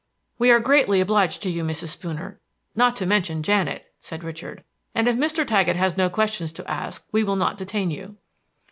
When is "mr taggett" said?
5.15-5.75